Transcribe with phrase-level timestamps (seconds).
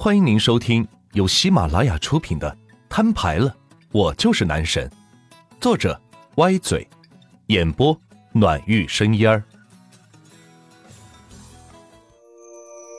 [0.00, 2.48] 欢迎您收听由喜马拉雅出品的
[2.88, 3.52] 《摊牌了，
[3.90, 4.88] 我就是男神》，
[5.60, 6.00] 作者
[6.36, 6.88] 歪嘴，
[7.48, 8.00] 演播
[8.30, 9.42] 暖玉生烟儿。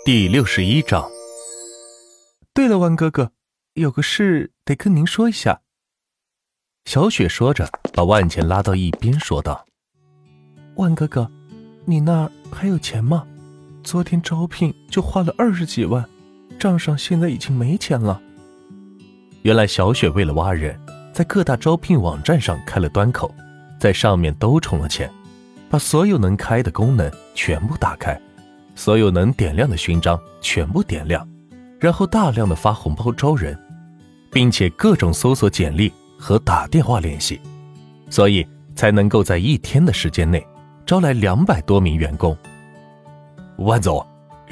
[0.03, 1.09] 第六十一章。
[2.53, 3.31] 对了，万哥哥，
[3.75, 5.61] 有个事得跟您说一下。
[6.83, 9.65] 小雪说着，把万钱拉到一边，说道
[10.75, 11.31] ：“万哥哥，
[11.85, 13.25] 你那儿还有钱吗？
[13.85, 16.05] 昨天招聘就花了二十几万。”
[16.59, 18.21] 账上现在已经没钱了。
[19.43, 20.77] 原来小雪为了挖人，
[21.13, 23.33] 在各大招聘网站上开了端口，
[23.79, 25.09] 在上面都充了钱，
[25.69, 28.19] 把所有能开的功能全部打开，
[28.75, 31.25] 所有能点亮的勋章全部点亮，
[31.79, 33.57] 然后大量的发红包招人，
[34.29, 37.39] 并且各种搜索简历和打电话联系，
[38.09, 40.45] 所以才能够在一天的时间内
[40.85, 42.37] 招来两百多名员工。
[43.59, 44.05] 万总。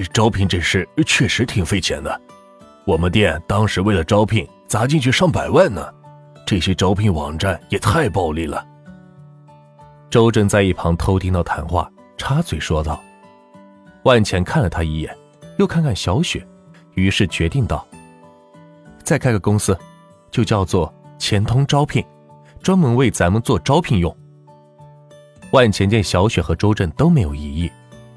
[0.05, 2.21] 招聘这事确实挺费钱的，
[2.85, 5.93] 我们店当时为了招聘砸进去上百万呢。
[6.45, 8.65] 这些招聘网站也太暴利了。
[10.09, 13.03] 周正在一旁偷听到谈话，插嘴说道。
[14.03, 15.13] 万钱看了他一眼，
[15.57, 16.47] 又看看小雪，
[16.93, 17.85] 于是决定道
[19.03, 19.77] ：“再开个公司，
[20.31, 22.01] 就叫做钱通招聘，
[22.61, 24.15] 专门为咱们做招聘用。”
[25.51, 27.69] 万钱见小雪和周正都没有异议，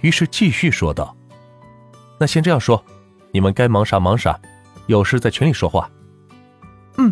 [0.02, 1.16] 于是继续说道。
[2.20, 2.84] 那先这样说，
[3.32, 4.38] 你们该忙啥忙啥，
[4.88, 5.90] 有事在群里说话。
[6.98, 7.10] 嗯，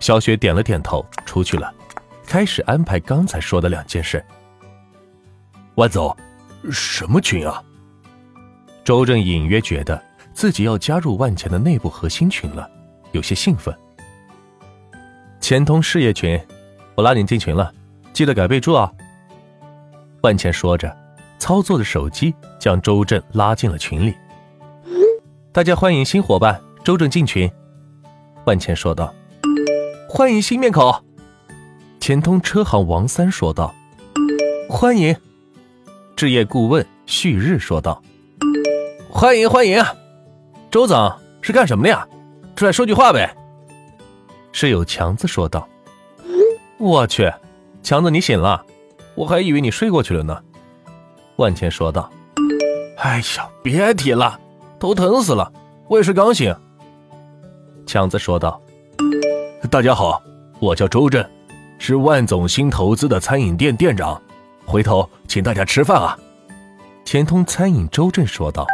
[0.00, 1.72] 小雪点了点头，出去了，
[2.26, 4.22] 开始安排刚才说的两件事。
[5.76, 6.14] 万总，
[6.72, 7.62] 什么群啊？
[8.82, 12.68] 周正隐约觉得自己要加入万钱的内部核心群了，
[13.12, 13.72] 有些兴奋。
[15.40, 16.36] 钱通事业群，
[16.96, 17.72] 我拉你进群了，
[18.12, 18.90] 记得改备注啊。
[20.22, 21.03] 万钱说着。
[21.44, 24.14] 操作的手机将周正拉进了群里。
[25.52, 27.52] 大家欢迎新伙伴周正进群。
[28.46, 29.14] 万钱说道
[30.08, 31.04] ：“欢迎新面孔。”
[32.00, 33.74] 钱通车行王三说道
[34.70, 35.14] ：“欢迎。”
[36.16, 38.02] 置业顾问旭日说道
[39.12, 39.84] ：“欢迎欢迎。”
[40.72, 42.08] 周总是干什么的呀？
[42.56, 43.36] 出来说句话呗。
[44.50, 45.68] 室友强子说道
[46.80, 47.30] ：“我去，
[47.82, 48.64] 强子你醒了，
[49.14, 50.40] 我还以为你睡过去了呢。”
[51.36, 52.08] 万茜说道
[52.98, 54.38] ：“哎呀，别提了，
[54.78, 55.52] 头疼死了，
[55.88, 56.54] 我也是刚醒。”
[57.86, 58.60] 强子说道
[59.68, 60.22] ：“大家好，
[60.60, 61.28] 我叫周震，
[61.78, 64.20] 是万总新投资的餐饮店店长，
[64.64, 66.16] 回头请大家吃饭啊。”
[67.04, 68.64] 钱通餐饮周震说道：“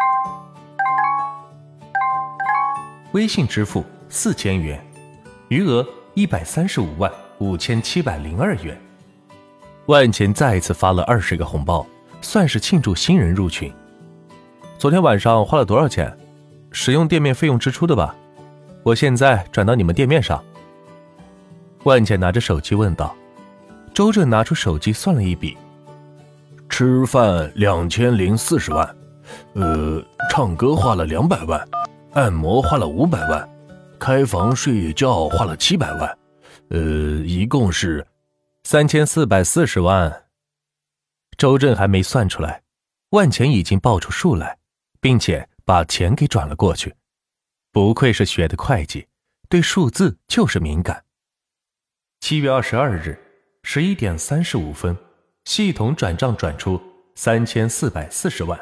[3.12, 4.78] 微信支付四千元，
[5.48, 8.78] 余额一百三十五万五千七百零二元。”
[9.86, 11.84] 万钱再次发了二十个红包。
[12.20, 13.72] 算是庆祝新人入群。
[14.78, 16.16] 昨天晚上花了多少钱？
[16.72, 18.14] 使用店面费用支出的吧？
[18.82, 20.42] 我现在转到你们店面上。
[21.84, 23.14] 万茜拿着手机问道。
[23.92, 25.56] 周正拿出手机算了一笔：
[26.68, 28.96] 吃饭两千零四十万，
[29.54, 30.00] 呃，
[30.30, 31.68] 唱歌花了两百万，
[32.12, 33.46] 按摩花了五百万，
[33.98, 36.18] 开房睡觉花了七百万，
[36.68, 36.78] 呃，
[37.26, 38.06] 一共是
[38.62, 40.14] 三千四百四十万。
[41.40, 42.62] 周正还没算出来，
[43.12, 44.58] 万钱已经报出数来，
[45.00, 46.94] 并且把钱给转了过去。
[47.72, 49.08] 不愧是学的会计，
[49.48, 51.06] 对数字就是敏感。
[52.20, 53.18] 七月二十二日
[53.62, 54.94] 十一点三十五分，
[55.46, 56.78] 系统转账转出
[57.14, 58.60] 三千四百四十万，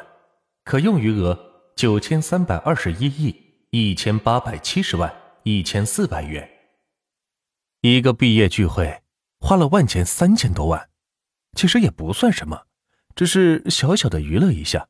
[0.63, 1.37] 可用余额
[1.75, 3.35] 九千三百二十一亿
[3.71, 5.13] 一千八百七十万
[5.43, 6.49] 一千四百元。
[7.81, 9.01] 一个毕业聚会
[9.41, 10.89] 花了万钱三千多万，
[11.57, 12.67] 其实也不算什么。
[13.19, 14.87] 只是小小的娱乐一下，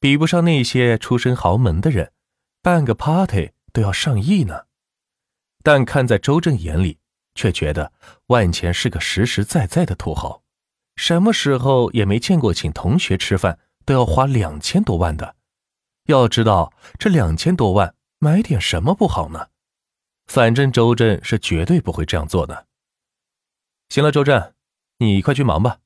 [0.00, 2.10] 比不上那些出身豪门的人，
[2.60, 4.62] 办个 party 都要上亿呢。
[5.62, 6.98] 但看在周正眼里，
[7.36, 7.92] 却觉得
[8.26, 10.42] 万钱是个实实在在的土豪，
[10.96, 15.36] 什么时候也没见过请同学吃饭都要花两千多万的。
[16.06, 19.46] 要知道这两千多万买点什么不好呢？
[20.26, 22.66] 反正周正是绝对不会这样做的。
[23.90, 24.54] 行了，周正，
[24.98, 25.78] 你快去忙吧。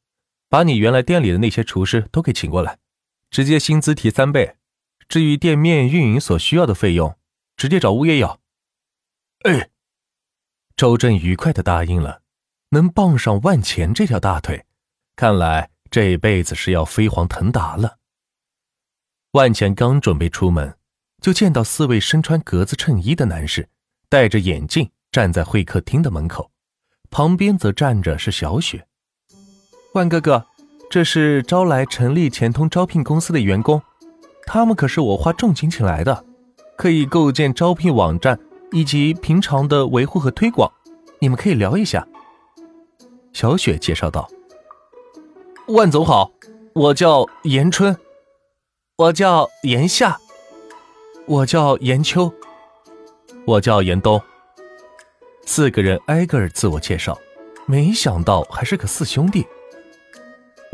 [0.54, 2.78] 把你原来店里的那些厨师都给请过来，
[3.28, 4.54] 直接薪资提三倍。
[5.08, 7.18] 至于店面运营所需要的费用，
[7.56, 8.38] 直接找物业要。
[9.40, 9.70] 哎，
[10.76, 12.22] 周正愉快的答应了。
[12.68, 14.64] 能傍上万钱这条大腿，
[15.16, 17.98] 看来这辈子是要飞黄腾达了。
[19.32, 20.78] 万钱刚准备出门，
[21.20, 23.68] 就见到四位身穿格子衬衣的男士，
[24.08, 26.52] 戴着眼镜站在会客厅的门口，
[27.10, 28.86] 旁边则站着是小雪。
[29.94, 30.44] 万哥哥，
[30.90, 33.80] 这是招来成立钱通招聘公司的员工，
[34.44, 36.24] 他们可是我花重金请来的，
[36.76, 38.36] 可以构建招聘网站
[38.72, 40.68] 以及平常的维护和推广，
[41.20, 42.04] 你们可以聊一下。”
[43.32, 44.28] 小雪介绍道。
[45.68, 46.32] “万总好，
[46.72, 47.96] 我叫严春，
[48.96, 50.18] 我叫严夏，
[51.26, 52.34] 我叫严秋，
[53.46, 54.20] 我叫严冬。”
[55.46, 57.16] 四个人挨个儿自我介绍，
[57.64, 59.46] 没想到还是个四兄弟。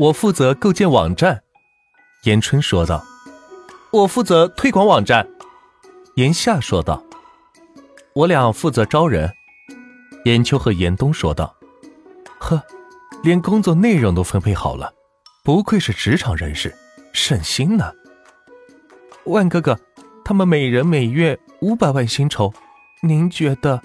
[0.01, 1.43] 我负责构建网站，
[2.23, 3.05] 严春说道。
[3.91, 5.29] 我负责推广网站，
[6.15, 7.03] 严夏说道。
[8.15, 9.31] 我俩负责招人，
[10.25, 11.55] 严秋和严冬说道。
[12.39, 12.59] 呵，
[13.21, 14.91] 连工作内容都分配好了，
[15.43, 16.75] 不愧是职场人士，
[17.13, 17.93] 省心呢。
[19.25, 19.79] 万哥哥，
[20.25, 22.51] 他们每人每月五百万薪酬，
[23.03, 23.79] 您觉得？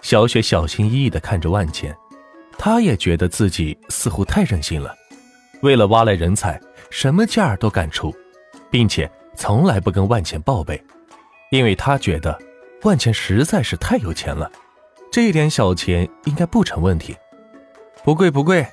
[0.00, 1.92] 小雪小心翼翼的看着万钱，
[2.58, 4.94] 他也觉得自己似乎太任性了。
[5.62, 6.60] 为了挖来人才，
[6.90, 8.14] 什么价儿都敢出，
[8.70, 10.82] 并且从来不跟万钱报备，
[11.50, 12.38] 因为他觉得
[12.82, 14.50] 万钱实在是太有钱了，
[15.10, 17.16] 这一点小钱应该不成问题。
[18.04, 18.66] 不贵不贵，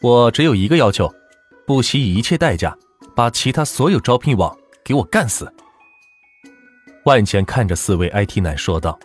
[0.00, 1.12] 我只有一个要求，
[1.66, 2.76] 不惜一切代价
[3.14, 5.52] 把其他所有招聘网给我干死。
[7.04, 8.98] 万钱看着四位 IT 男说道。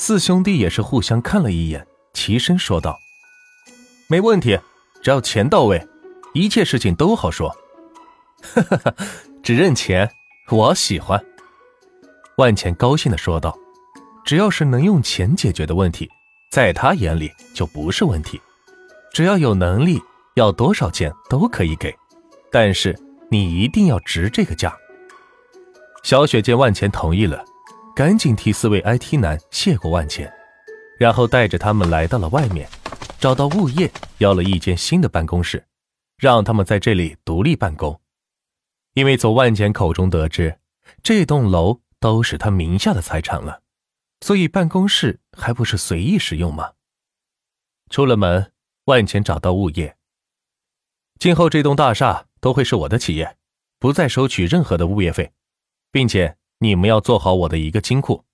[0.00, 2.96] 四兄弟也是互相看了一眼，齐声说道
[4.10, 4.58] ：“没问题，
[5.02, 5.86] 只要钱到位，
[6.32, 7.54] 一切事情都好说。”
[8.42, 8.94] 哈哈哈，
[9.42, 10.10] 只认钱，
[10.50, 11.22] 我喜欢。”
[12.38, 13.56] 万钱高兴的说道
[14.24, 16.08] ：“只要是能用钱解决的问题，
[16.50, 18.40] 在他眼里就不是问题。
[19.12, 20.00] 只要有能力，
[20.36, 21.94] 要多少钱都可以给，
[22.50, 22.98] 但是
[23.30, 24.74] 你一定要值这个价。”
[26.02, 27.44] 小雪见万钱同意了。
[27.94, 30.32] 赶紧替四位 IT 男谢过万钱，
[31.00, 32.68] 然后带着他们来到了外面，
[33.18, 35.66] 找到物业要了一间新的办公室，
[36.16, 38.00] 让他们在这里独立办公。
[38.94, 40.58] 因为从万钱口中得知，
[41.02, 43.62] 这栋楼都是他名下的财产了，
[44.20, 46.72] 所以办公室还不是随意使用吗？
[47.90, 48.52] 出了门，
[48.84, 49.96] 万钱找到物业，
[51.18, 53.36] 今后这栋大厦都会是我的企业，
[53.78, 55.32] 不再收取任何的物业费，
[55.90, 56.36] 并且。
[56.60, 58.24] 你们要做好我的一个金库，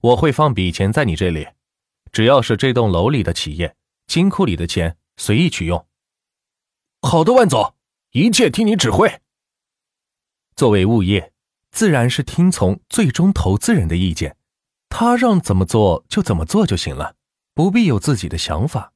[0.00, 1.48] 我会放笔钱在你这里，
[2.12, 3.74] 只要是这栋楼里的企业，
[4.06, 5.86] 金库里的钱随意取用。
[7.02, 7.74] 好的，万总，
[8.12, 9.20] 一切听你指挥。
[10.54, 11.32] 作为物业，
[11.70, 14.36] 自然是听从最终投资人的意见，
[14.88, 17.16] 他让怎么做就怎么做就行了，
[17.54, 18.92] 不必有自己的想法。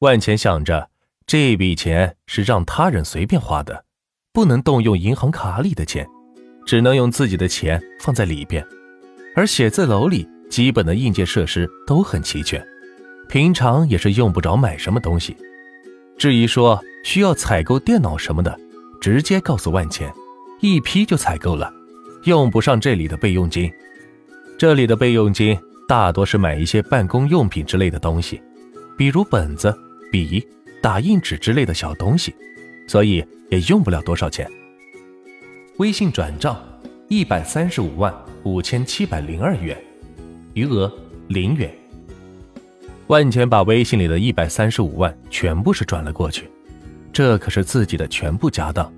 [0.00, 0.90] 万钱想着，
[1.26, 3.86] 这笔钱是让他人随便花的，
[4.32, 6.08] 不能动用银行卡里的钱。
[6.66, 8.66] 只能用自己的钱放在里边，
[9.36, 12.66] 而写字楼里基本的硬件设施都很齐全，
[13.34, 15.36] 平常也是用不着买什么东西。
[16.16, 18.56] 至于说需要采购电脑什么的，
[19.00, 20.08] 直接告诉万钱，
[20.60, 21.68] 一批就采购了，
[22.26, 23.68] 用不上这里的备用金。
[24.56, 25.58] 这里的备用金
[25.88, 28.40] 大多是买一些办公用品之类的东西，
[28.96, 29.76] 比如本子、
[30.12, 30.40] 笔、
[30.80, 32.32] 打印纸之类的小东西，
[32.86, 33.16] 所以
[33.50, 34.48] 也用不了多少钱。
[35.78, 36.56] 微信转账
[37.08, 38.14] 一百三十五万
[38.44, 39.76] 五千七百零二元，
[40.52, 40.88] 余额
[41.26, 41.68] 零元。
[43.08, 46.50] 万钱把微信里的一百三十五万全部是转了过去，
[47.12, 48.90] 这可是自己的全部家当。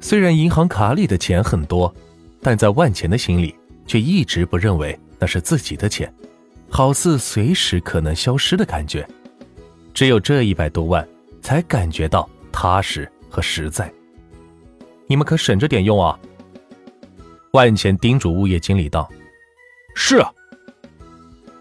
[0.00, 1.92] 虽然银行卡里的钱很多，
[2.40, 3.54] 但在万钱的心里
[3.86, 6.12] 却一直不认为那是自己的钱，
[6.68, 9.06] 好似随时可能消失的感觉。
[9.94, 11.06] 只有这一百多万，
[11.40, 13.92] 才感觉到踏实和实在。
[15.06, 16.18] 你们可省着点用啊！
[17.52, 19.08] 万钱叮嘱物业经理道
[19.94, 20.30] ：“是啊。”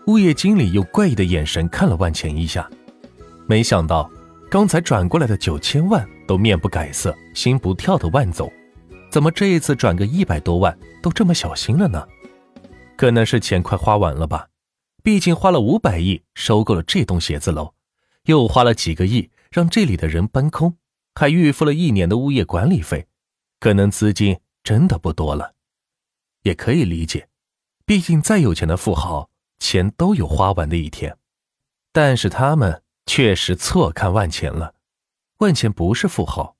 [0.08, 2.70] 物业经理用怪异的眼神看了万钱一下，
[3.46, 4.10] 没想到
[4.50, 8.50] 刚才转过来的九千万都面不改色、心不跳的万总，
[9.12, 12.08] 怎么这一次转个一百多万都这么小心了呢？
[12.96, 14.48] 可能是钱快花完了吧？
[15.04, 17.74] 毕竟花了五百亿收购了这栋写字楼，
[18.28, 20.78] 又花了几个亿让这里的人搬空，
[21.16, 23.08] 还预付了一年的物业管理费。
[23.60, 25.54] 可能资金真的不多了，
[26.44, 27.28] 也可以理解，
[27.86, 31.18] 毕竟再有钱的富豪，钱都有花完的一天。
[31.92, 34.76] 但是他们确实错看万钱了，
[35.40, 36.56] 万钱不是富豪，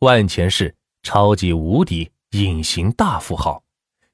[0.00, 3.62] 万钱是超级无敌隐形大富豪，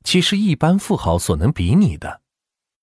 [0.05, 2.23] 岂是一般富豪所能比拟的？